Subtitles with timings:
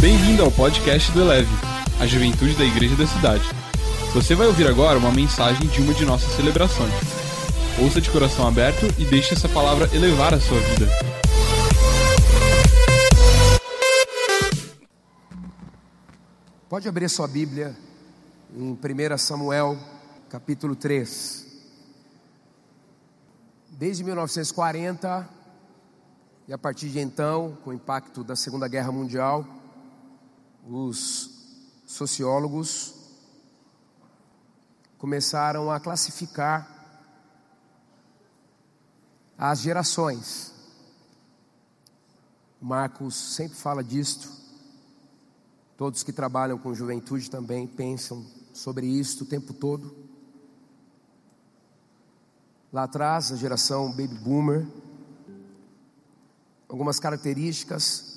[0.00, 1.50] Bem-vindo ao podcast do Eleve,
[2.00, 3.44] a juventude da igreja da cidade.
[4.14, 6.90] Você vai ouvir agora uma mensagem de uma de nossas celebrações.
[7.78, 10.86] Ouça de coração aberto e deixe essa palavra elevar a sua vida.
[16.66, 17.76] Pode abrir sua Bíblia
[18.56, 19.76] em 1 Samuel,
[20.30, 21.46] capítulo 3.
[23.68, 25.28] Desde 1940,
[26.48, 29.59] e a partir de então, com o impacto da Segunda Guerra Mundial,
[30.70, 31.30] os
[31.84, 32.94] sociólogos
[34.98, 36.78] começaram a classificar
[39.36, 40.52] as gerações.
[42.60, 44.30] Marcos sempre fala disto.
[45.76, 49.96] Todos que trabalham com juventude também pensam sobre isso o tempo todo.
[52.72, 54.68] Lá atrás, a geração baby boomer,
[56.68, 58.09] algumas características,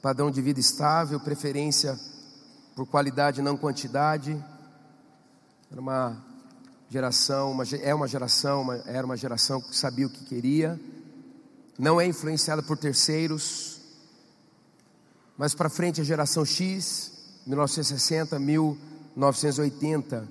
[0.00, 1.98] padrão de vida estável, preferência
[2.74, 4.40] por qualidade não quantidade.
[5.70, 6.16] Era uma
[6.88, 10.80] geração, uma, é uma geração, uma, era uma geração que sabia o que queria,
[11.78, 13.80] não é influenciada por terceiros.
[15.36, 17.12] Mais para frente a geração X,
[17.46, 20.28] 1960, 1980.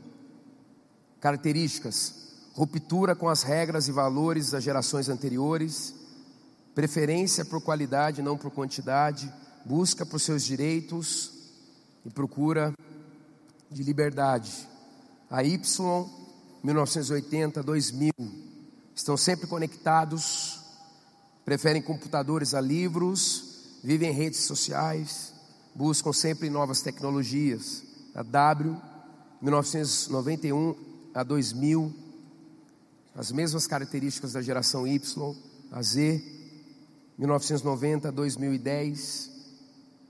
[1.19, 2.13] Características:
[2.53, 5.93] ruptura com as regras e valores das gerações anteriores,
[6.73, 9.31] preferência por qualidade, não por quantidade,
[9.67, 11.33] busca por seus direitos
[12.05, 12.73] e procura
[13.69, 14.65] de liberdade.
[15.29, 15.59] A Y,
[16.63, 18.13] 1980, 2000,
[18.95, 20.61] estão sempre conectados,
[21.43, 25.33] preferem computadores a livros, vivem em redes sociais,
[25.75, 27.83] buscam sempre novas tecnologias.
[28.15, 28.81] A W,
[29.41, 30.75] 1991
[31.13, 31.93] a 2000,
[33.13, 35.35] as mesmas características da geração Y,
[35.71, 36.23] a Z,
[37.17, 39.36] 1990 a 2010,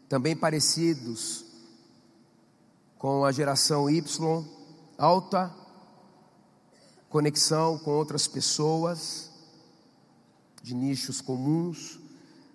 [0.10, 1.46] também parecidos
[2.98, 4.46] com a geração Y,
[4.98, 5.54] alta
[7.10, 9.32] conexão com outras pessoas,
[10.62, 12.00] de nichos comuns,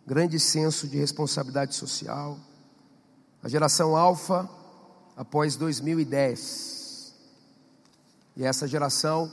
[0.07, 2.39] grande senso de responsabilidade social.
[3.43, 4.49] A geração Alfa,
[5.17, 7.15] após 2010.
[8.37, 9.33] E essa geração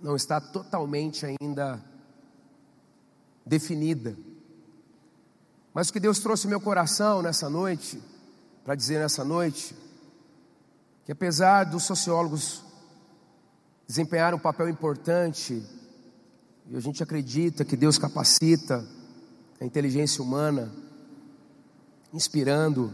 [0.00, 1.82] não está totalmente ainda
[3.44, 4.16] definida.
[5.78, 8.02] Mas o que Deus trouxe meu coração nessa noite,
[8.64, 9.76] para dizer nessa noite,
[11.04, 12.64] que apesar dos sociólogos
[13.86, 15.62] desempenharem um papel importante,
[16.66, 18.84] e a gente acredita que Deus capacita
[19.60, 20.68] a inteligência humana,
[22.12, 22.92] inspirando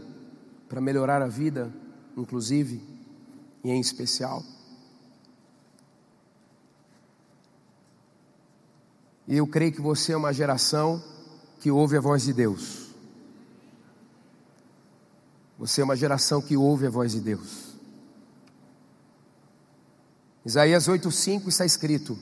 [0.69, 1.73] para melhorar a vida,
[2.15, 2.79] inclusive
[3.63, 4.43] e em especial.
[9.27, 11.14] E eu creio que você é uma geração
[11.65, 12.91] que ouve a voz de Deus.
[15.57, 17.73] Você é uma geração que ouve a voz de Deus.
[20.45, 22.15] Isaías 8,5 está escrito: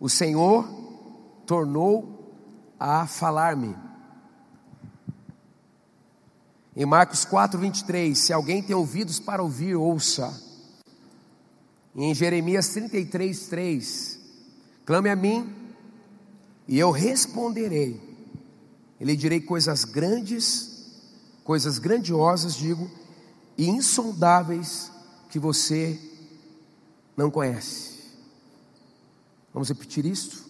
[0.00, 0.66] O Senhor
[1.44, 2.34] tornou
[2.80, 3.76] a falar-me.
[6.74, 10.32] Em Marcos 4,23, se alguém tem ouvidos para ouvir, ouça.
[11.94, 14.18] E em Jeremias 33,3,
[14.86, 15.54] clame a mim
[16.66, 18.11] e eu responderei.
[19.02, 20.70] Ele direi coisas grandes,
[21.42, 22.88] coisas grandiosas, digo,
[23.58, 24.92] e insondáveis
[25.28, 25.98] que você
[27.16, 27.98] não conhece.
[29.52, 30.44] Vamos repetir isto?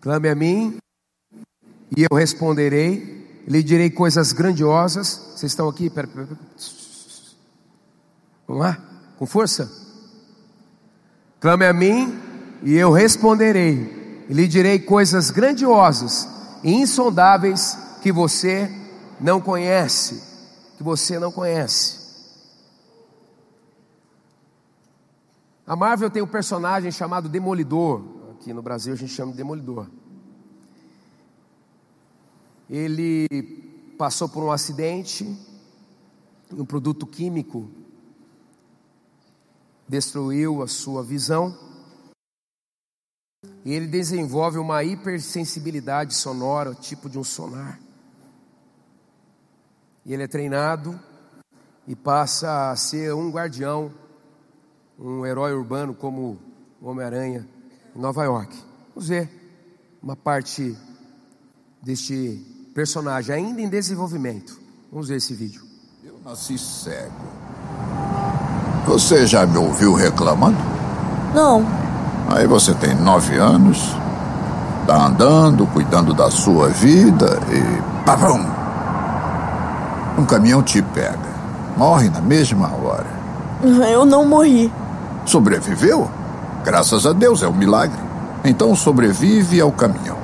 [0.00, 0.78] Clame a mim
[1.96, 3.42] e eu responderei.
[3.48, 5.32] Lhe direi coisas grandiosas.
[5.34, 5.90] Vocês estão aqui?
[5.90, 6.40] Pera, pera, pera.
[8.46, 8.78] Vamos lá?
[9.18, 9.68] Com força?
[11.40, 12.16] Clame a mim
[12.62, 16.32] e eu responderei e lhe direi coisas grandiosas
[16.64, 18.70] insondáveis que você
[19.20, 20.22] não conhece,
[20.76, 22.02] que você não conhece.
[25.66, 29.86] A Marvel tem um personagem chamado Demolidor, aqui no Brasil a gente chama de Demolidor.
[32.68, 33.28] Ele
[33.98, 35.24] passou por um acidente,
[36.52, 37.70] um produto químico
[39.88, 41.56] destruiu a sua visão
[43.64, 47.80] e ele desenvolve uma hipersensibilidade sonora, tipo de um sonar.
[50.04, 51.00] E ele é treinado
[51.88, 53.90] e passa a ser um guardião,
[54.98, 56.38] um herói urbano como
[56.80, 57.48] o Homem-Aranha
[57.96, 58.54] em Nova York.
[58.94, 59.30] Vamos ver
[60.02, 60.76] uma parte
[61.82, 64.60] deste personagem ainda em desenvolvimento.
[64.92, 65.62] Vamos ver esse vídeo.
[66.04, 67.14] Eu nasci cego.
[68.86, 70.58] Você já me ouviu reclamando?
[71.34, 71.83] Não.
[72.28, 73.94] Aí você tem nove anos,
[74.86, 78.04] tá andando, cuidando da sua vida e.
[78.04, 78.44] Pavão!
[80.18, 81.34] Um caminhão te pega.
[81.76, 83.06] Morre na mesma hora.
[83.90, 84.72] Eu não morri.
[85.24, 86.08] Sobreviveu?
[86.64, 87.98] Graças a Deus, é um milagre.
[88.44, 90.16] Então sobrevive ao caminhão.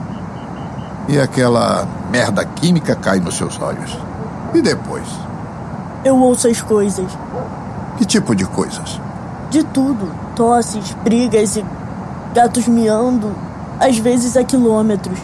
[1.08, 3.96] E aquela merda química cai nos seus olhos.
[4.54, 5.06] E depois?
[6.04, 7.10] Eu ouço as coisas.
[7.98, 9.00] Que tipo de coisas?
[9.50, 10.10] De tudo.
[10.36, 11.64] Tosses, brigas e
[12.34, 13.34] gatos miando,
[13.78, 15.18] às vezes a quilômetros.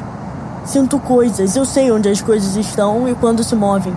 [0.64, 3.94] Sinto coisas, eu sei onde as coisas estão e quando se movem.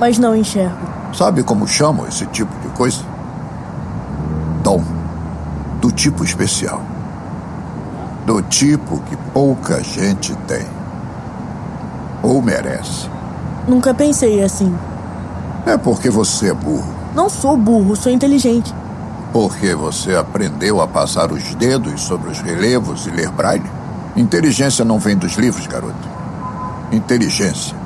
[0.00, 0.88] Mas não enxergo.
[1.12, 3.02] Sabe como chamam esse tipo de coisa?
[4.62, 4.82] Dom.
[5.80, 6.82] Do tipo especial.
[8.26, 10.66] Do tipo que pouca gente tem.
[12.22, 13.08] Ou merece.
[13.68, 14.74] Nunca pensei assim.
[15.66, 16.94] É porque você é burro.
[17.14, 18.74] Não sou burro, sou inteligente.
[19.32, 23.70] Porque você aprendeu a passar os dedos sobre os relevos e ler braille?
[24.16, 26.08] Inteligência não vem dos livros, garoto.
[26.90, 27.76] Inteligência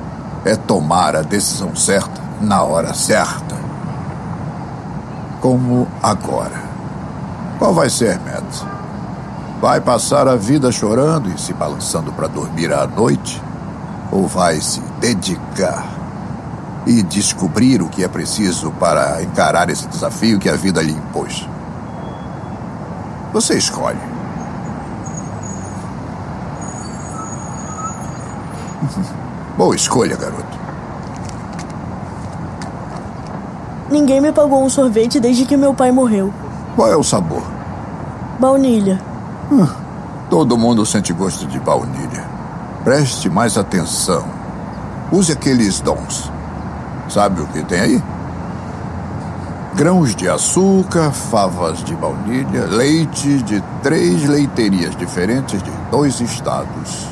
[0.45, 3.57] é tomar a decisão certa na hora certa.
[5.41, 6.63] Como agora.
[7.59, 8.63] Qual vai ser, Matt?
[9.61, 13.43] Vai passar a vida chorando e se balançando para dormir à noite?
[14.11, 15.94] Ou vai se dedicar
[16.87, 21.49] e descobrir o que é preciso para encarar esse desafio que a vida lhe impôs.
[23.33, 23.99] Você escolhe.
[29.57, 30.65] Boa escolha, garoto.
[33.91, 36.33] Ninguém me pagou um sorvete desde que meu pai morreu.
[36.75, 37.45] Qual é o sabor?
[38.41, 39.01] Baunilha.
[39.51, 39.69] Hum,
[40.29, 42.25] todo mundo sente gosto de baunilha.
[42.83, 44.25] Preste mais atenção.
[45.13, 46.34] Use aqueles dons.
[47.09, 48.03] Sabe o que tem aí?
[49.75, 57.09] Grãos de açúcar, favas de baunilha, leite de três leiterias diferentes de dois estados.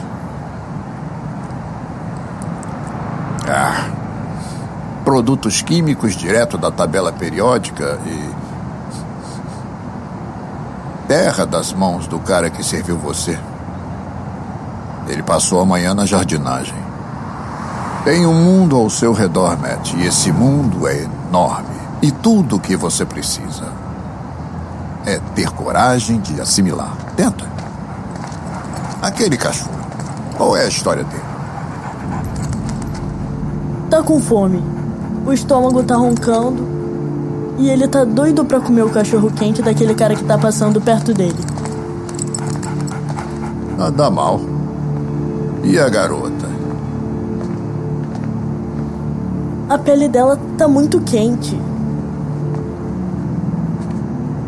[3.48, 3.90] Ah,
[5.04, 8.42] produtos químicos direto da tabela periódica e.
[11.08, 13.38] Terra das mãos do cara que serviu você.
[15.08, 16.91] Ele passou a manhã na jardinagem.
[18.04, 21.76] Tem um mundo ao seu redor, Matt, e esse mundo é enorme.
[22.02, 23.72] E tudo o que você precisa
[25.06, 26.96] é ter coragem de assimilar.
[27.16, 27.46] Tenta.
[29.00, 29.70] Aquele cachorro.
[30.36, 31.22] Qual é a história dele?
[33.88, 34.62] Tá com fome.
[35.24, 36.66] O estômago tá roncando.
[37.58, 41.14] E ele tá doido pra comer o cachorro quente daquele cara que tá passando perto
[41.14, 41.38] dele.
[43.78, 44.40] Nada mal.
[45.62, 46.21] E a garota?
[49.72, 51.58] A pele dela tá muito quente.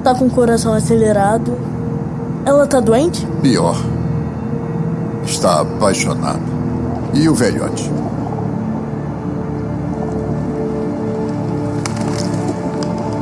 [0.03, 1.51] Tá com o coração acelerado.
[2.45, 3.27] Ela tá doente?
[3.41, 3.75] Pior.
[5.25, 6.43] Está apaixonada.
[7.15, 7.91] E o velhote?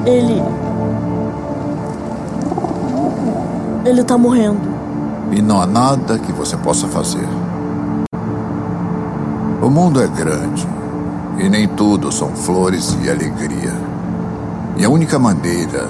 [0.04, 0.42] Ele.
[3.84, 4.58] Ele tá morrendo.
[5.30, 7.28] E não há nada que você possa fazer.
[9.62, 10.81] O mundo é grande.
[11.38, 13.72] E nem tudo são flores e alegria.
[14.76, 15.88] E a única maneira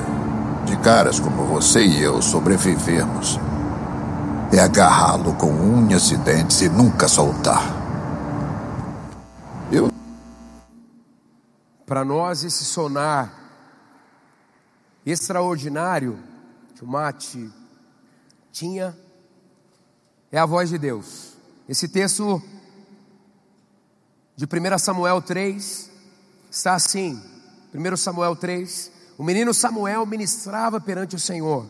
[0.64, 3.38] de caras como você e eu sobrevivermos
[4.52, 7.62] é agarrá-lo com unhas e dentes e nunca soltar.
[9.70, 9.90] Eu.
[11.86, 13.32] Para nós, esse sonar
[15.04, 16.18] extraordinário
[16.74, 17.50] que o Mate
[18.52, 18.96] tinha
[20.30, 21.32] é a voz de Deus.
[21.68, 22.42] Esse texto
[24.42, 25.88] de 1 Samuel 3
[26.50, 27.22] está assim:
[27.72, 31.64] 1 Samuel 3, o menino Samuel ministrava perante o Senhor,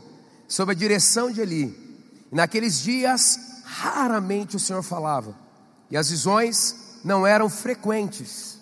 [0.48, 2.08] sob a direção de Eli.
[2.32, 5.36] E naqueles dias, raramente o Senhor falava,
[5.90, 6.74] e as visões
[7.04, 8.58] não eram frequentes.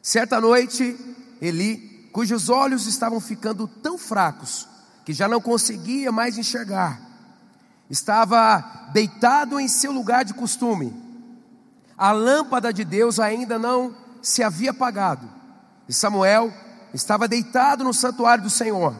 [0.00, 0.96] Certa noite,
[1.42, 4.68] Eli, cujos olhos estavam ficando tão fracos
[5.04, 7.00] que já não conseguia mais enxergar,
[7.90, 11.03] estava deitado em seu lugar de costume.
[11.96, 15.28] A lâmpada de Deus ainda não se havia apagado.
[15.88, 16.52] E Samuel
[16.92, 18.94] estava deitado no santuário do Senhor,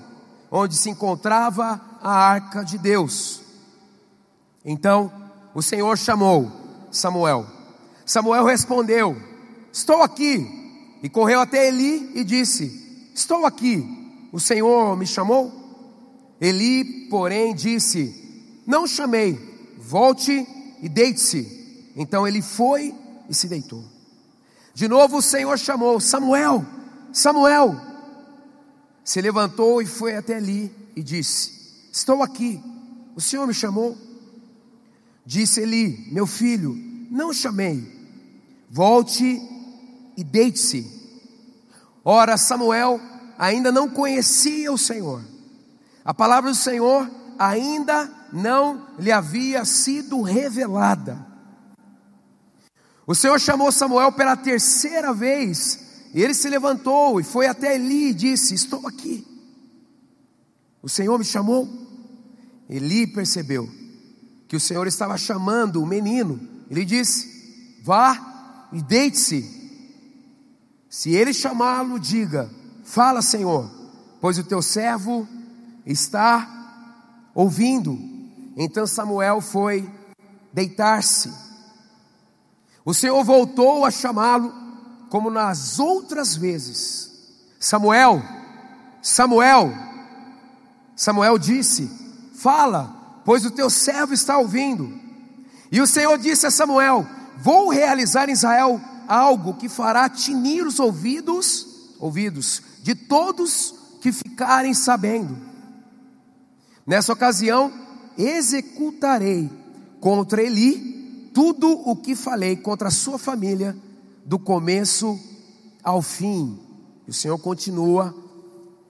[0.51, 3.41] onde se encontrava a arca de Deus.
[4.65, 5.13] Então
[5.55, 6.51] o Senhor chamou
[6.91, 7.47] Samuel.
[8.05, 9.17] Samuel respondeu:
[9.73, 10.63] Estou aqui.
[11.03, 14.29] E correu até Eli e disse: Estou aqui.
[14.33, 15.53] O Senhor me chamou?
[16.41, 19.39] Eli, porém, disse: Não chamei.
[19.79, 20.47] Volte
[20.83, 21.64] e deite-se.
[21.95, 22.95] Então ele foi
[23.29, 23.85] e se deitou.
[24.75, 26.65] De novo o Senhor chamou: Samuel,
[27.13, 27.81] Samuel.
[29.05, 31.53] Se levantou e foi até ali e disse:
[31.93, 32.61] Estou aqui.
[33.15, 33.97] O Senhor me chamou?
[35.25, 36.75] Disse Eli: Meu filho,
[37.11, 37.93] não chamei.
[38.71, 39.41] Volte
[40.17, 40.91] e deite-se.
[42.05, 43.01] Ora, Samuel
[43.39, 45.23] ainda não conhecia o Senhor.
[46.05, 47.09] A palavra do Senhor
[47.39, 51.34] ainda não lhe havia sido revelada.
[53.07, 55.79] O Senhor chamou Samuel pela terceira vez,
[56.15, 59.27] e ele se levantou e foi até Eli e disse: Estou aqui.
[60.83, 61.69] O Senhor me chamou.
[62.69, 63.69] Eli percebeu
[64.49, 66.41] que o Senhor estava chamando o menino.
[66.71, 69.63] Ele disse: Vá e deite-se.
[70.89, 72.51] Se ele chamá-lo, diga:
[72.85, 73.71] Fala, Senhor,
[74.21, 75.29] pois o teu servo
[75.85, 77.99] está ouvindo.
[78.57, 79.91] Então Samuel foi
[80.53, 81.44] deitar-se.
[82.85, 84.53] O Senhor voltou a chamá-lo,
[85.09, 87.11] como nas outras vezes:
[87.59, 88.23] Samuel,
[89.01, 89.73] Samuel.
[90.95, 91.91] Samuel disse:
[92.35, 94.93] Fala, pois o teu servo está ouvindo.
[95.73, 97.07] E o Senhor disse a Samuel:
[97.39, 104.75] Vou realizar em Israel algo que fará tinir os ouvidos, ouvidos de todos que ficarem
[104.75, 105.37] sabendo.
[106.87, 107.73] Nessa ocasião,
[108.19, 109.51] executarei
[110.01, 110.94] contra Eli
[111.35, 113.77] tudo o que falei contra a sua família,
[114.25, 115.19] do começo
[115.83, 116.59] ao fim.
[117.07, 118.15] E o Senhor continua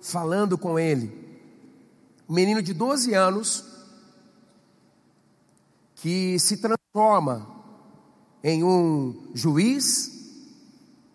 [0.00, 1.10] falando com ele.
[2.28, 3.64] Um menino de 12 anos
[5.96, 7.48] que se transforma
[8.42, 10.12] em um juiz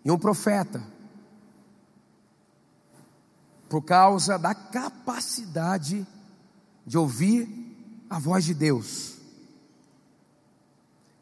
[0.04, 0.82] e um profeta,
[3.68, 6.04] por causa da capacidade
[6.84, 7.48] de ouvir
[8.08, 9.09] a voz de Deus.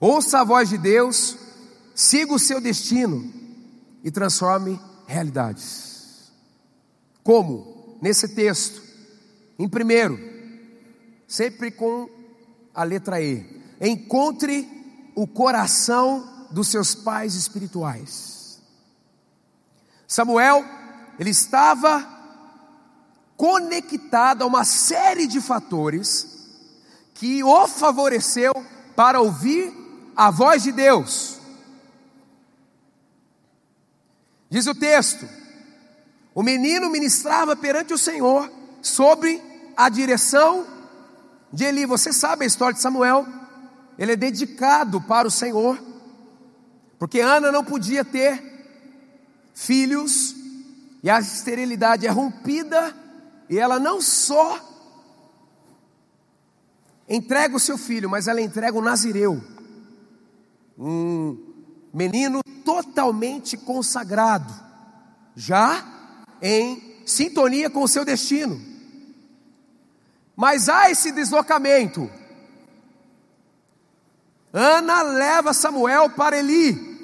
[0.01, 1.37] Ouça a voz de Deus,
[1.95, 3.33] siga o seu destino
[4.05, 6.31] e transforme realidades.
[7.25, 7.99] Como?
[8.01, 8.81] Nesse texto.
[9.59, 10.17] Em primeiro,
[11.27, 12.09] sempre com
[12.73, 13.61] a letra E.
[13.81, 14.69] Encontre
[15.17, 18.63] o coração dos seus pais espirituais.
[20.07, 20.65] Samuel,
[21.19, 22.07] ele estava
[23.37, 26.39] conectado a uma série de fatores
[27.15, 28.53] que o favoreceu
[28.95, 29.88] para ouvir
[30.19, 31.39] a voz de Deus.
[34.51, 35.27] Diz o texto:
[36.35, 39.41] o menino ministrava perante o Senhor sobre
[39.75, 40.67] a direção
[41.51, 41.87] de Eli.
[41.87, 43.39] Você sabe a história de Samuel?
[43.99, 45.83] ele é dedicado para o Senhor,
[46.99, 48.41] porque Ana não podia ter
[49.53, 50.37] filhos,
[51.03, 52.95] e a esterilidade é rompida,
[53.51, 54.65] e ela não só
[57.09, 59.43] entrega o seu filho, mas ela entrega o Nazireu,
[60.79, 61.37] um
[61.93, 64.53] menino totalmente consagrado,
[65.35, 65.85] já
[66.41, 68.61] em sintonia com o seu destino.
[70.37, 72.09] Mas há esse deslocamento
[74.53, 76.99] Ana leva Samuel para Eli,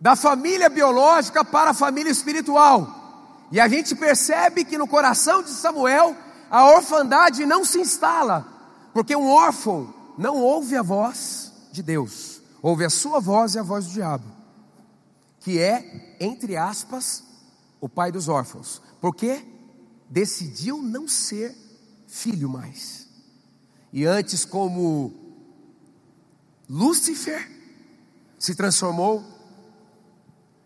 [0.00, 3.46] da família biológica para a família espiritual.
[3.50, 6.16] E a gente percebe que no coração de Samuel
[6.50, 8.46] a orfandade não se instala,
[8.92, 12.33] porque um órfão não ouve a voz de Deus,
[12.64, 14.24] ouve a sua voz e a voz do diabo,
[15.38, 17.22] que é, entre aspas,
[17.78, 19.44] o pai dos órfãos, porque
[20.08, 21.54] decidiu não ser
[22.08, 23.06] filho mais.
[23.92, 25.12] E antes, como
[26.66, 27.46] Lúcifer
[28.38, 29.22] se transformou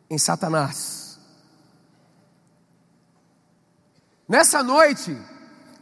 [0.08, 1.18] em Satanás.
[4.28, 5.18] Nessa noite,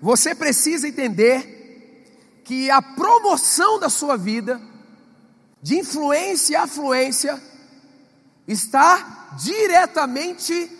[0.01, 4.59] você precisa entender que a promoção da sua vida,
[5.67, 7.43] de influência e afluência,
[8.47, 10.71] está diretamente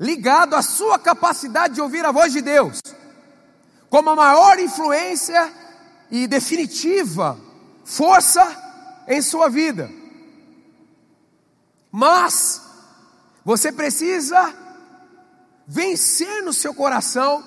[0.00, 2.80] ligado à sua capacidade de ouvir a voz de Deus,
[3.88, 5.52] como a maior influência
[6.10, 7.38] e definitiva
[7.84, 9.88] força em sua vida.
[11.92, 12.60] Mas
[13.44, 14.52] você precisa
[15.68, 17.44] vencer no seu coração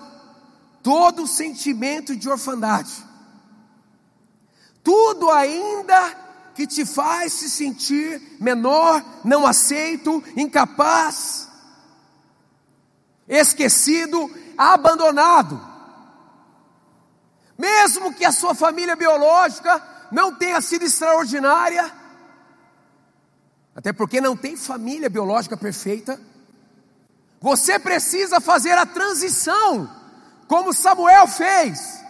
[0.81, 3.05] todo o sentimento de orfandade.
[4.81, 6.28] Tudo ainda
[6.59, 11.47] que te faz se sentir menor, não aceito, incapaz,
[13.25, 15.57] esquecido, abandonado.
[17.57, 21.89] Mesmo que a sua família biológica não tenha sido extraordinária,
[23.73, 26.19] até porque não tem família biológica perfeita,
[27.39, 29.89] você precisa fazer a transição,
[30.45, 32.03] como Samuel fez.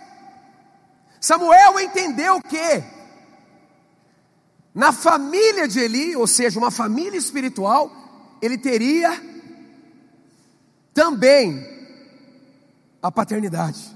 [1.21, 2.98] Samuel entendeu que,
[4.79, 7.91] na família de Eli, ou seja, uma família espiritual,
[8.41, 9.21] ele teria
[10.93, 11.67] também
[13.03, 13.93] a paternidade.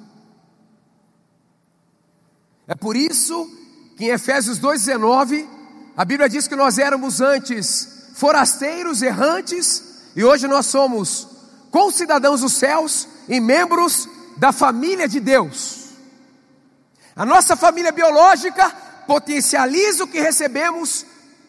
[2.68, 3.50] É por isso
[3.96, 5.48] que em Efésios 2,19,
[5.96, 11.30] a Bíblia diz que nós éramos antes forasteiros, errantes, e hoje nós somos
[11.72, 15.92] concidadãos dos céus e membros da família de Deus.
[17.16, 21.06] A nossa família biológica potencializa o que recebemos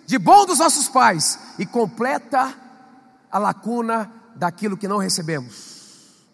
[0.06, 2.54] de bom dos nossos pais e completa
[3.30, 6.24] a lacuna daquilo que não recebemos.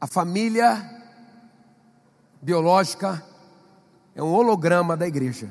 [0.00, 0.98] A família
[2.40, 3.24] biológica
[4.14, 5.48] é um holograma da igreja.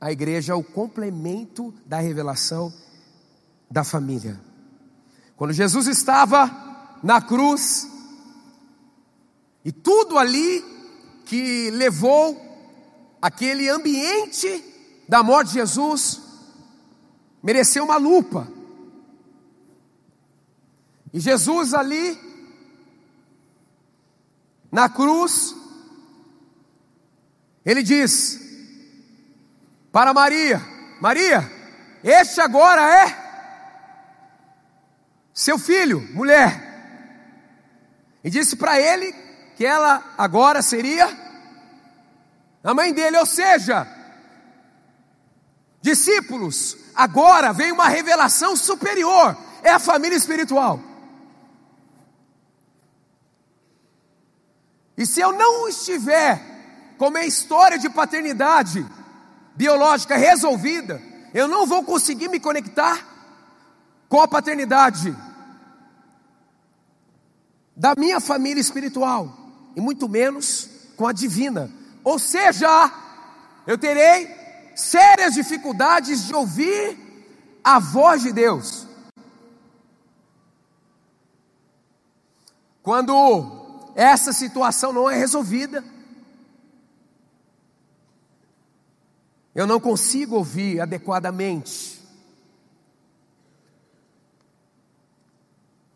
[0.00, 2.72] A igreja é o complemento da revelação
[3.70, 4.40] da família.
[5.36, 6.50] Quando Jesus estava
[7.02, 7.86] na cruz,
[9.64, 10.64] e tudo ali
[11.30, 12.36] que levou
[13.22, 14.64] aquele ambiente
[15.08, 16.20] da morte de Jesus
[17.40, 18.48] mereceu uma lupa.
[21.14, 22.18] E Jesus ali
[24.72, 25.54] na cruz,
[27.64, 28.40] ele diz
[29.92, 30.60] para Maria:
[31.00, 31.48] Maria,
[32.02, 33.16] este agora é
[35.32, 36.68] seu filho, mulher.
[38.24, 39.29] E disse para ele
[39.60, 41.06] que ela agora seria
[42.64, 43.86] a mãe dele, ou seja,
[45.82, 50.80] discípulos, agora vem uma revelação superior, é a família espiritual.
[54.96, 56.40] E se eu não estiver
[56.96, 58.86] com a história de paternidade
[59.54, 61.02] biológica resolvida,
[61.34, 62.98] eu não vou conseguir me conectar
[64.08, 65.14] com a paternidade
[67.76, 69.39] da minha família espiritual,
[69.74, 71.70] e muito menos com a divina.
[72.02, 72.92] Ou seja,
[73.66, 74.28] eu terei
[74.74, 76.98] sérias dificuldades de ouvir
[77.62, 78.86] a voz de Deus.
[82.82, 83.60] Quando
[83.94, 85.84] essa situação não é resolvida.
[89.54, 92.00] Eu não consigo ouvir adequadamente.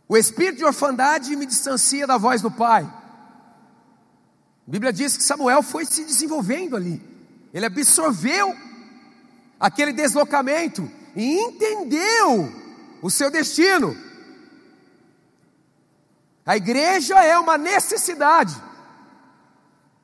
[0.06, 2.86] O espírito de orfandade me distancia da voz do Pai.
[4.66, 7.02] A Bíblia diz que Samuel foi se desenvolvendo ali.
[7.52, 8.54] Ele absorveu
[9.60, 12.52] aquele deslocamento e entendeu
[13.02, 13.96] o seu destino.
[16.46, 18.54] A igreja é uma necessidade.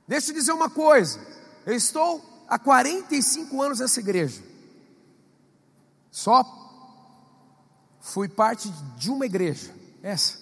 [0.06, 1.20] Deixa eu dizer uma coisa.
[1.66, 4.42] Eu estou há 45 anos nessa igreja.
[6.10, 6.44] Só
[8.00, 10.39] fui parte de uma igreja, essa.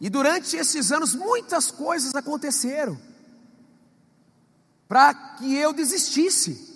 [0.00, 2.98] E durante esses anos muitas coisas aconteceram
[4.86, 6.66] para que eu desistisse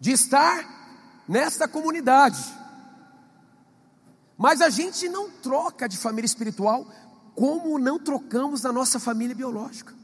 [0.00, 2.42] de estar nesta comunidade.
[4.38, 6.86] Mas a gente não troca de família espiritual
[7.34, 9.94] como não trocamos da nossa família biológica.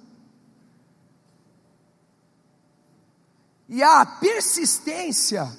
[3.69, 5.51] E a persistência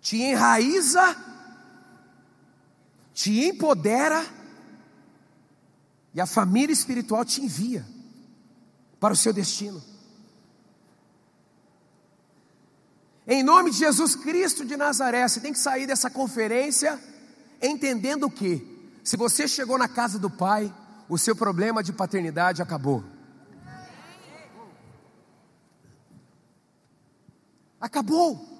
[0.00, 1.16] te enraiza,
[3.14, 4.26] te empodera,
[6.12, 7.86] e a família espiritual te envia
[9.00, 9.82] para o seu destino.
[13.26, 17.00] Em nome de Jesus Cristo de Nazaré, você tem que sair dessa conferência
[17.62, 20.72] entendendo que, se você chegou na casa do pai,
[21.08, 23.04] o seu problema de paternidade acabou.
[27.80, 28.54] Acabou.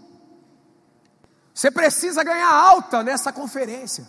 [1.52, 4.08] Você precisa ganhar alta nessa conferência.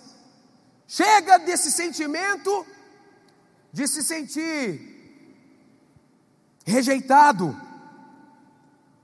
[0.87, 2.65] Chega desse sentimento
[3.71, 4.93] de se sentir
[6.65, 7.59] rejeitado,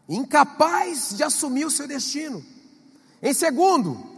[0.07, 2.43] incapaz de assumir o seu destino.
[3.21, 4.11] Em segundo,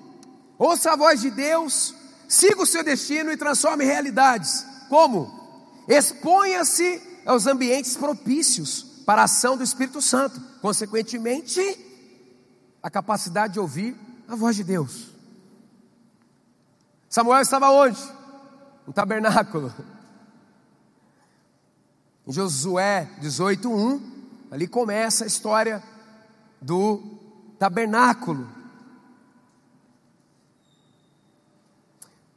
[0.58, 1.93] Ouça a voz de Deus,
[2.28, 4.65] siga o seu destino e transforme realidades.
[4.88, 5.30] Como?
[5.88, 10.39] Exponha-se aos ambientes propícios para a ação do Espírito Santo.
[10.62, 11.60] Consequentemente,
[12.82, 13.95] a capacidade de ouvir
[14.28, 15.12] a voz de Deus.
[17.13, 18.02] Samuel estava onde?
[18.88, 19.71] No tabernáculo.
[22.26, 24.02] Em Josué 18:1,
[24.49, 25.84] ali começa a história
[26.60, 27.04] do
[27.60, 28.49] tabernáculo.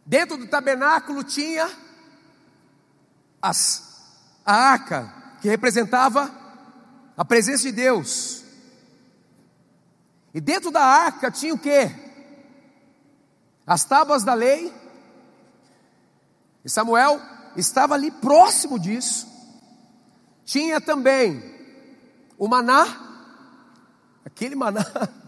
[0.04, 1.70] Dentro do tabernáculo tinha
[3.40, 4.12] as,
[4.44, 5.10] a arca,
[5.40, 6.30] que representava
[7.16, 8.44] a presença de Deus.
[10.34, 12.05] E dentro da arca tinha o que?
[13.66, 14.72] As tábuas da lei.
[16.64, 17.20] E Samuel
[17.56, 19.26] estava ali próximo disso.
[20.44, 21.42] Tinha também
[22.38, 22.86] o maná,
[24.24, 24.84] aquele maná,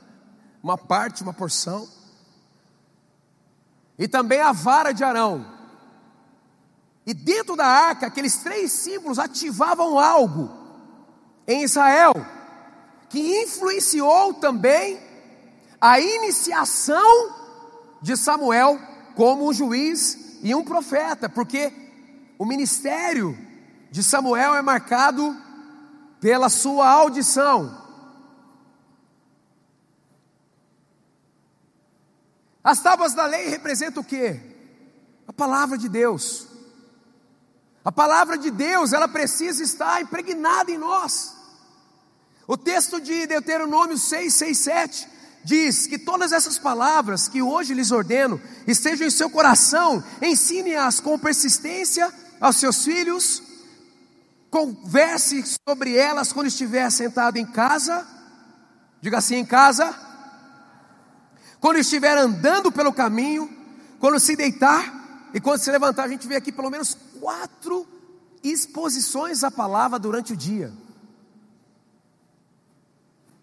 [0.62, 1.88] uma parte, uma porção
[3.98, 5.44] e também a vara de Arão.
[7.04, 10.50] E dentro da arca, aqueles três símbolos ativavam algo
[11.46, 12.14] em Israel,
[13.08, 15.00] que influenciou também
[15.80, 17.34] a iniciação
[18.00, 18.78] de Samuel
[19.14, 21.72] como um juiz e um profeta, porque
[22.38, 23.36] o ministério
[23.90, 25.36] de Samuel é marcado
[26.20, 27.86] pela sua audição.
[32.62, 34.38] As tábuas da lei representam o que?
[35.26, 36.46] A palavra de Deus.
[37.84, 41.34] A palavra de Deus, ela precisa estar impregnada em nós.
[42.46, 47.90] O texto de Deuteronômio 6, 6, 7 diz que todas essas palavras que hoje lhes
[47.90, 53.42] ordeno estejam em seu coração, ensine-as com persistência aos seus filhos,
[54.50, 58.06] converse sobre elas quando estiver sentado em casa,
[59.00, 59.94] diga assim: em casa,
[61.60, 63.50] quando estiver andando pelo caminho,
[63.98, 66.04] quando se deitar e quando se levantar.
[66.04, 67.86] A gente vê aqui pelo menos quatro
[68.42, 70.72] exposições à palavra durante o dia.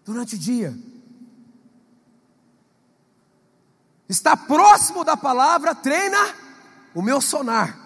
[0.04, 0.76] Durante o dia.
[4.08, 6.34] Está próximo da palavra, treina
[6.94, 7.76] o meu sonar.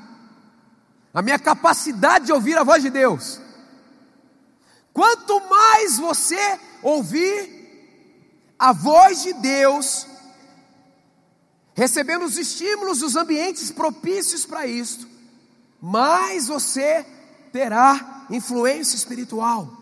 [1.13, 3.41] A minha capacidade de ouvir a voz de Deus.
[4.93, 7.59] Quanto mais você ouvir
[8.59, 10.07] a voz de Deus,
[11.75, 15.09] recebendo os estímulos, os ambientes propícios para isso,
[15.81, 17.07] mais você
[17.51, 19.73] terá influência espiritual,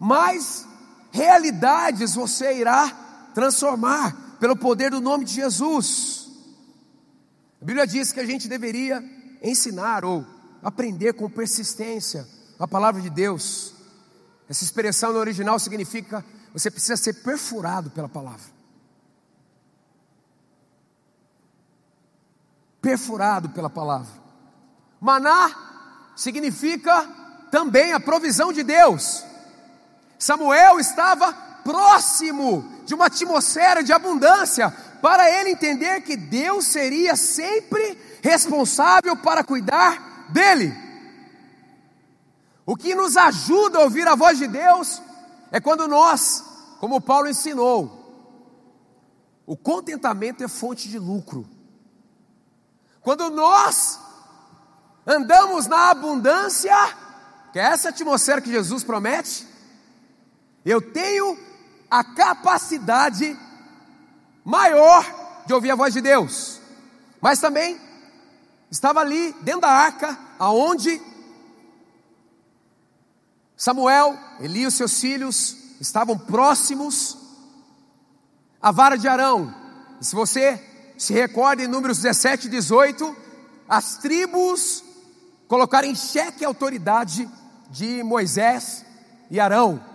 [0.00, 0.66] mais
[1.12, 2.88] realidades você irá
[3.34, 6.28] transformar pelo poder do nome de Jesus.
[7.62, 9.02] A Bíblia diz que a gente deveria
[9.42, 10.22] ensinar ou
[10.62, 12.28] aprender com persistência
[12.58, 13.72] a palavra de Deus.
[14.46, 18.44] Essa expressão no original significa você precisa ser perfurado pela palavra.
[22.82, 24.12] Perfurado pela palavra.
[25.00, 27.02] Maná significa
[27.50, 29.24] também a provisão de Deus.
[30.18, 34.70] Samuel estava próximo de uma atmosfera de abundância
[35.02, 40.72] para ele entender que Deus seria sempre responsável para cuidar dele.
[42.66, 45.02] O que nos ajuda a ouvir a voz de Deus
[45.50, 46.44] é quando nós,
[46.80, 48.02] como Paulo ensinou,
[49.46, 51.46] o contentamento é fonte de lucro.
[53.02, 54.00] Quando nós
[55.06, 56.74] andamos na abundância,
[57.52, 59.46] que é essa atmosfera que Jesus promete,
[60.64, 61.38] eu tenho
[61.90, 63.36] a capacidade
[64.44, 65.04] maior
[65.46, 66.60] de ouvir a voz de Deus,
[67.20, 67.80] mas também
[68.70, 71.00] estava ali dentro da arca, aonde
[73.56, 77.16] Samuel, Eli e os seus filhos estavam próximos
[78.60, 79.54] à vara de Arão.
[80.00, 80.62] E se você
[80.98, 83.16] se recorda em Números 17 e 18,
[83.68, 84.82] as tribos
[85.46, 87.28] colocaram em xeque a autoridade
[87.70, 88.84] de Moisés
[89.30, 89.93] e Arão.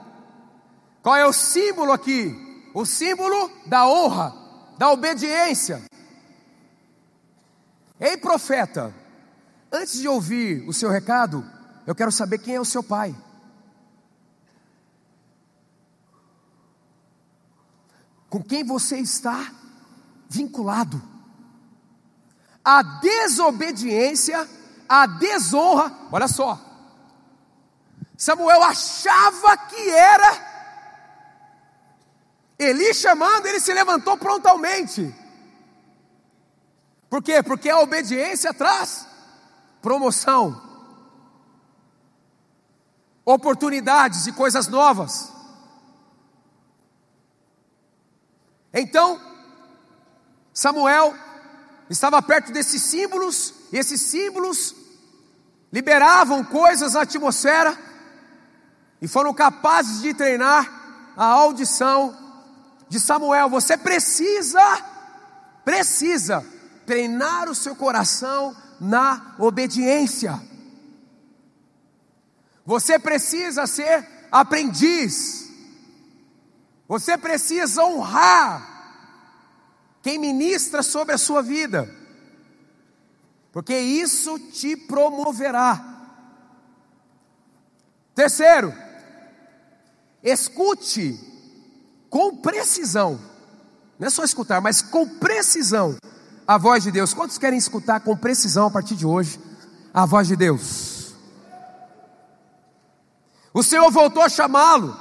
[1.02, 2.36] Qual é o símbolo aqui?
[2.74, 4.36] O símbolo da honra,
[4.78, 5.82] da obediência.
[8.00, 8.94] Ei, profeta,
[9.72, 11.46] antes de ouvir o seu recado,
[11.86, 13.16] eu quero saber quem é o seu pai.
[18.30, 19.52] Com quem você está
[20.30, 21.02] vinculado.
[22.64, 24.48] A desobediência,
[24.88, 26.60] a desonra, olha só.
[28.16, 30.49] Samuel achava que era
[32.60, 35.16] Eli chamando, ele se levantou prontamente.
[37.10, 37.42] Por quê?
[37.42, 39.08] Porque a obediência traz
[39.82, 40.62] promoção,
[43.24, 45.32] oportunidades e coisas novas.
[48.74, 49.20] Então,
[50.54, 51.16] Samuel
[51.90, 54.76] estava perto desses símbolos, e esses símbolos
[55.72, 57.78] liberavam coisas na atmosfera
[59.02, 62.19] e foram capazes de treinar a audição
[62.90, 63.50] de Samuel.
[63.50, 64.62] Você precisa,
[65.64, 66.46] precisa
[66.86, 70.42] treinar o seu coração na obediência.
[72.66, 75.50] Você precisa ser aprendiz.
[76.88, 78.80] Você precisa honrar
[80.02, 81.94] quem ministra sobre a sua vida,
[83.52, 85.86] porque isso te promoverá.
[88.16, 88.74] Terceiro,
[90.24, 91.29] escute
[92.10, 93.20] com precisão,
[93.98, 95.98] não é só escutar, mas com precisão
[96.48, 97.14] a voz de Deus.
[97.14, 99.40] Quantos querem escutar com precisão a partir de hoje
[99.94, 101.14] a voz de Deus?
[103.54, 104.98] O Senhor voltou a chamá-lo,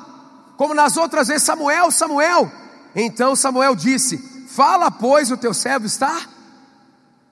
[0.57, 2.51] como nas outras vezes, Samuel, Samuel.
[2.94, 4.18] Então Samuel disse:
[4.49, 6.27] Fala, pois, o teu servo está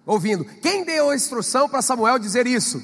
[0.04, 0.44] ouvindo.
[0.44, 2.82] Quem deu a instrução para Samuel dizer isso?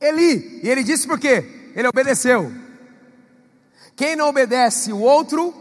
[0.00, 0.60] Eli.
[0.62, 1.72] E ele disse por quê?
[1.74, 2.69] Ele obedeceu.
[4.00, 5.52] Quem não obedece o outro,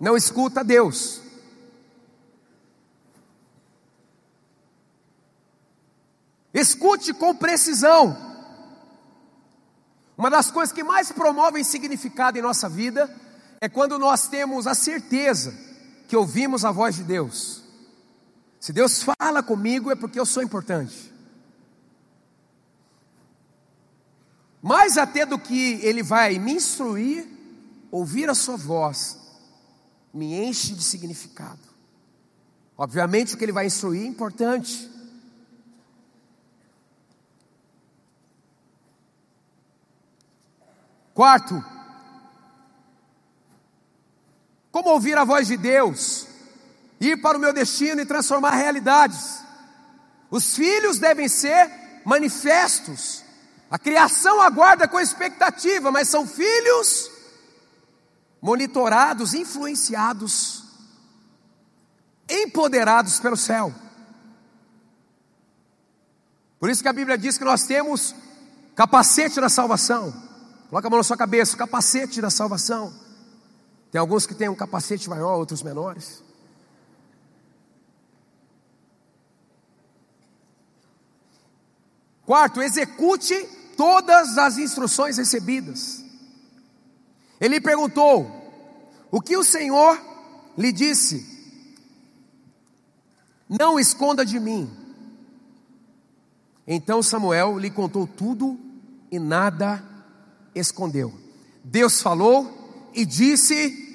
[0.00, 1.20] não escuta Deus.
[6.54, 8.16] Escute com precisão.
[10.16, 13.14] Uma das coisas que mais promovem significado em nossa vida
[13.60, 15.54] é quando nós temos a certeza
[16.08, 17.62] que ouvimos a voz de Deus.
[18.58, 21.12] Se Deus fala comigo é porque eu sou importante.
[24.62, 27.36] Mais até do que Ele vai me instruir,
[27.90, 29.18] ouvir a Sua voz
[30.12, 31.60] me enche de significado.
[32.76, 34.88] Obviamente, o que Ele vai instruir é importante.
[41.12, 41.64] Quarto,
[44.70, 46.28] como ouvir a voz de Deus,
[47.00, 49.40] ir para o meu destino e transformar realidades.
[50.30, 51.68] Os filhos devem ser
[52.04, 53.24] manifestos.
[53.68, 57.10] A criação aguarda com expectativa, mas são filhos
[58.40, 60.64] monitorados, influenciados,
[62.28, 63.74] empoderados pelo céu.
[66.58, 68.14] Por isso que a Bíblia diz que nós temos
[68.74, 70.12] capacete da salvação.
[70.68, 72.92] Coloca a mão na sua cabeça, capacete da salvação.
[73.90, 76.22] Tem alguns que têm um capacete maior, outros menores.
[82.26, 83.34] Quarto, execute
[83.74, 86.04] todas as instruções recebidas.
[87.40, 88.30] Ele perguntou:
[89.10, 90.00] O que o Senhor
[90.56, 91.26] lhe disse?
[93.48, 94.70] Não esconda de mim.
[96.66, 98.58] Então Samuel lhe contou tudo
[99.10, 99.82] e nada
[100.54, 101.14] escondeu.
[101.64, 103.86] Deus falou e disse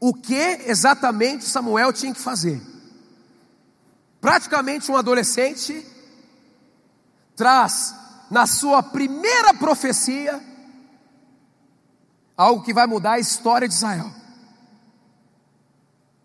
[0.00, 2.60] o que exatamente Samuel tinha que fazer.
[4.20, 5.84] Praticamente um adolescente
[7.34, 7.94] traz
[8.30, 10.42] na sua primeira profecia
[12.36, 14.12] algo que vai mudar a história de Israel.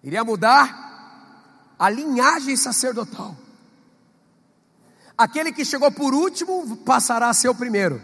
[0.04, 3.36] Iria mudar a linhagem sacerdotal.
[5.18, 8.02] Aquele que chegou por último passará a ser o primeiro.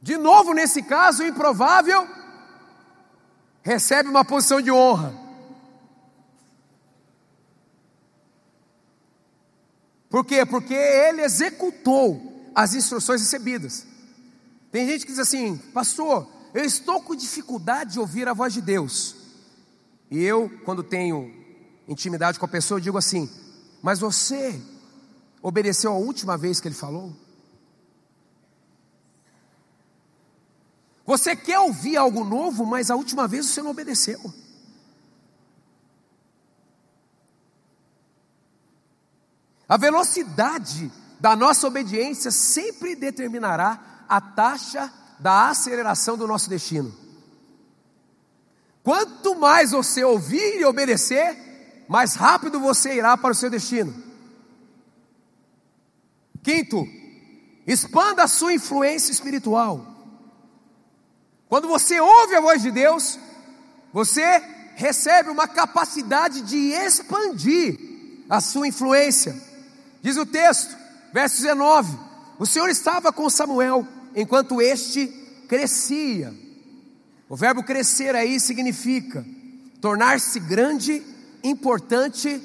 [0.00, 2.08] De novo, nesse caso, improvável,
[3.62, 5.12] recebe uma posição de honra.
[10.08, 10.46] Por quê?
[10.46, 13.86] Porque ele executou as instruções recebidas.
[14.70, 18.60] Tem gente que diz assim, pastor, eu estou com dificuldade de ouvir a voz de
[18.60, 19.16] Deus.
[20.10, 21.32] E eu, quando tenho
[21.88, 23.30] intimidade com a pessoa, eu digo assim:
[23.80, 24.60] Mas você
[25.42, 27.14] obedeceu a última vez que ele falou?
[31.06, 34.20] Você quer ouvir algo novo, mas a última vez você não obedeceu.
[39.68, 46.92] A velocidade da nossa obediência sempre determinará a taxa da aceleração do nosso destino.
[48.82, 53.94] Quanto mais você ouvir e obedecer, mais rápido você irá para o seu destino.
[56.42, 56.84] Quinto,
[57.64, 59.86] expanda a sua influência espiritual.
[61.48, 63.16] Quando você ouve a voz de Deus,
[63.92, 64.42] você
[64.74, 67.78] recebe uma capacidade de expandir
[68.28, 69.40] a sua influência.
[70.02, 70.76] Diz o texto,
[71.12, 71.96] verso 19:
[72.38, 75.06] O Senhor estava com Samuel enquanto este
[75.48, 76.34] crescia.
[77.28, 79.24] O verbo crescer aí significa
[79.80, 81.02] tornar-se grande,
[81.42, 82.40] importante,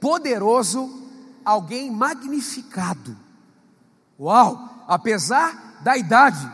[0.00, 1.10] poderoso,
[1.44, 3.16] alguém magnificado.
[4.18, 4.84] Uau!
[4.86, 6.46] Apesar da idade,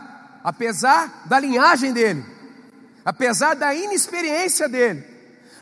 [0.44, 2.24] apesar da linhagem dele,
[3.04, 5.04] apesar da inexperiência dele,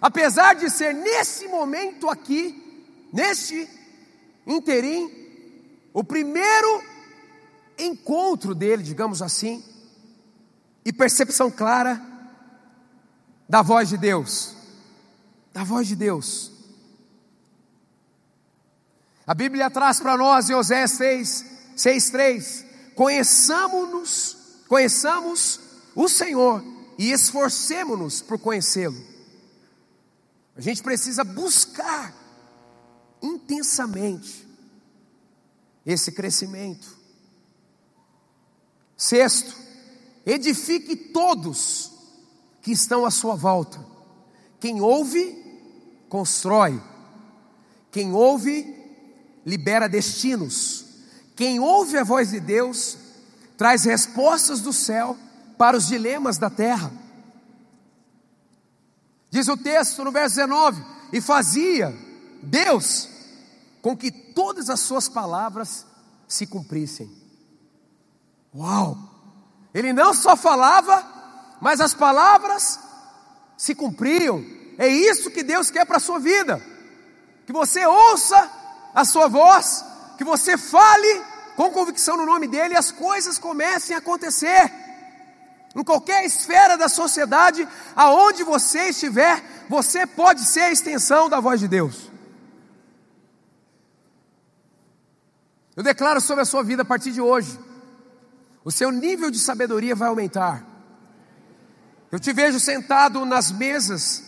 [0.01, 3.69] apesar de ser nesse momento aqui, neste
[4.47, 5.11] interim,
[5.93, 6.83] o primeiro
[7.79, 9.63] encontro dele, digamos assim,
[10.85, 12.01] e percepção clara
[13.49, 14.55] da voz de Deus,
[15.53, 16.53] da voz de Deus.
[19.27, 21.45] A Bíblia traz para nós em Oséias 6,
[21.77, 22.65] 6, 3,
[22.95, 24.39] conheçamos-nos
[24.69, 25.61] Conheçamos
[25.95, 26.63] o Senhor
[26.99, 29.03] e esforcemos-nos por conhecê-lo.
[30.55, 32.15] A gente precisa buscar
[33.23, 34.47] intensamente
[35.87, 36.98] esse crescimento.
[38.99, 39.55] Sexto,
[40.27, 41.93] edifique todos
[42.61, 43.79] que estão à sua volta.
[44.59, 45.41] Quem ouve,
[46.09, 46.83] constrói.
[47.93, 48.75] Quem ouve,
[49.47, 50.85] libera destinos.
[51.37, 52.99] Quem ouve a voz de Deus,
[53.57, 55.17] traz respostas do céu
[55.57, 56.91] para os dilemas da terra.
[59.31, 61.97] Diz o texto no verso 19: E fazia
[62.43, 63.09] Deus
[63.81, 65.87] com que todas as suas palavras
[66.27, 67.28] se cumprissem.
[68.59, 68.99] Uau!
[69.73, 71.07] Ele não só falava,
[71.61, 72.81] mas as palavras
[73.57, 74.45] se cumpriam.
[74.77, 76.61] É isso que Deus quer para a sua vida.
[77.47, 78.51] Que você ouça
[78.93, 79.85] a sua voz,
[80.17, 81.23] que você fale
[81.55, 84.73] com convicção no nome dele e as coisas comecem a acontecer.
[85.77, 91.61] Em qualquer esfera da sociedade, aonde você estiver, você pode ser a extensão da voz
[91.61, 92.11] de Deus.
[95.77, 97.57] Eu declaro sobre a sua vida a partir de hoje,
[98.69, 100.63] o seu nível de sabedoria vai aumentar.
[102.13, 104.23] Eu te vejo sentado nas mesas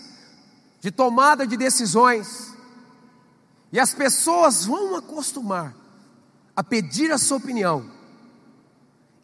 [0.80, 2.50] de tomada de decisões,
[3.70, 5.76] e as pessoas vão acostumar
[6.56, 7.90] a pedir a sua opinião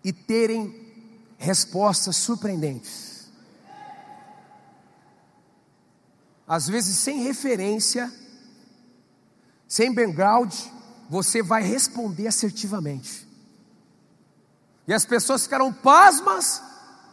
[0.05, 0.87] e terem
[1.38, 3.31] respostas surpreendentes.
[6.46, 8.12] Às vezes, sem referência,
[9.66, 10.52] sem background,
[11.09, 13.26] você vai responder assertivamente.
[14.87, 16.62] E as pessoas ficarão pasmas,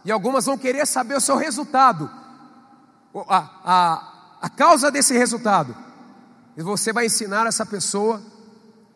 [0.06, 2.10] e algumas vão querer saber o seu resultado,
[3.28, 5.76] a, a, a causa desse resultado.
[6.56, 8.22] E você vai ensinar essa pessoa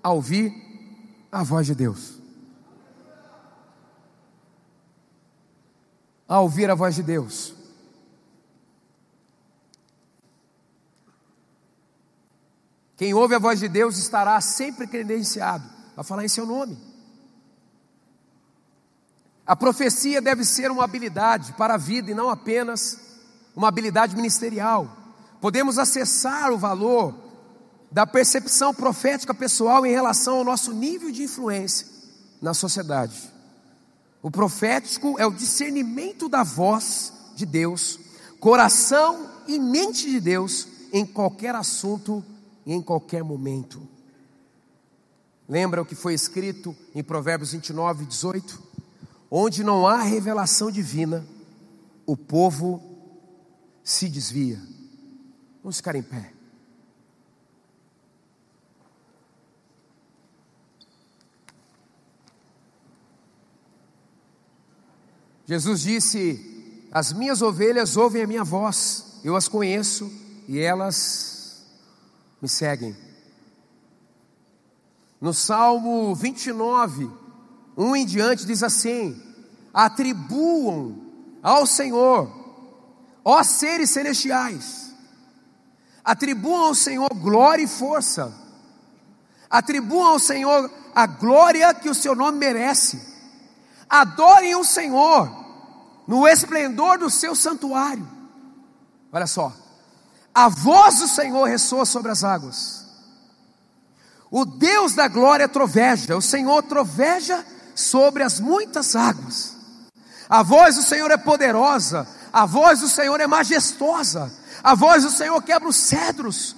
[0.04, 0.54] a ouvir
[1.32, 2.18] a voz de Deus.
[6.28, 7.54] A ouvir a voz de Deus.
[12.98, 15.64] Quem ouve a voz de Deus estará sempre credenciado
[15.96, 16.87] a falar em seu nome.
[19.48, 23.00] A profecia deve ser uma habilidade para a vida e não apenas
[23.56, 24.92] uma habilidade ministerial.
[25.40, 27.16] Podemos acessar o valor
[27.90, 31.88] da percepção profética pessoal em relação ao nosso nível de influência
[32.42, 33.34] na sociedade.
[34.22, 37.98] O profético é o discernimento da voz de Deus,
[38.42, 42.22] coração e mente de Deus em qualquer assunto
[42.66, 43.82] e em qualquer momento.
[45.48, 48.67] Lembra o que foi escrito em Provérbios 29, 18?
[49.30, 51.26] Onde não há revelação divina,
[52.06, 52.82] o povo
[53.84, 54.62] se desvia.
[55.62, 56.34] Vamos ficar em pé.
[65.46, 70.12] Jesus disse: As minhas ovelhas ouvem a minha voz, eu as conheço
[70.48, 71.66] e elas
[72.42, 72.96] me seguem.
[75.20, 77.10] No Salmo 29,
[77.78, 79.22] 1 em diante, diz assim:
[79.74, 80.98] Atribuam
[81.42, 82.30] ao Senhor,
[83.24, 84.94] ó seres celestiais,
[86.04, 88.34] atribuam ao Senhor glória e força,
[89.50, 93.16] atribuam ao Senhor a glória que o seu nome merece
[93.90, 95.30] Adorem o Senhor
[96.08, 98.08] no esplendor do seu santuário.
[99.12, 99.54] Olha só,
[100.34, 102.86] a voz do Senhor ressoa sobre as águas.
[104.30, 107.46] O Deus da glória troveja, o Senhor troveja
[107.78, 109.56] sobre as muitas águas.
[110.28, 115.10] A voz do Senhor é poderosa, a voz do Senhor é majestosa, a voz do
[115.10, 116.56] Senhor quebra os cedros.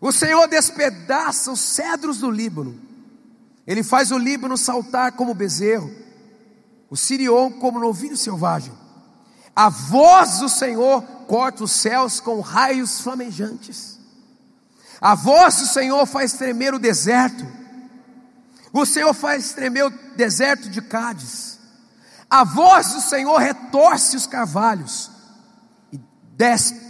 [0.00, 2.78] O Senhor despedaça os cedros do Líbano.
[3.66, 6.02] Ele faz o Líbano saltar como bezerro
[6.92, 8.70] o Sirion como novilho selvagem.
[9.56, 13.98] A voz do Senhor corta os céus com raios flamejantes.
[15.00, 17.46] A voz do Senhor faz tremer o deserto.
[18.72, 21.58] O Senhor faz tremer o deserto de Cádiz.
[22.28, 25.10] A voz do Senhor retorce os carvalhos
[25.92, 26.00] e
[26.36, 26.80] despe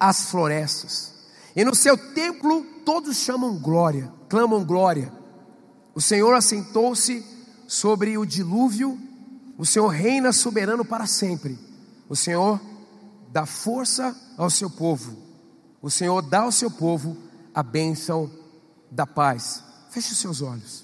[0.00, 1.12] as florestas.
[1.54, 5.12] E no seu templo todos chamam glória, clamam glória.
[5.94, 7.24] O Senhor assentou-se
[7.66, 8.98] sobre o dilúvio
[9.56, 11.58] o Senhor reina soberano para sempre.
[12.08, 12.60] O Senhor
[13.30, 15.16] dá força ao seu povo.
[15.80, 17.16] O Senhor dá ao seu povo
[17.54, 18.30] a bênção
[18.90, 19.62] da paz.
[19.90, 20.83] Feche os seus olhos.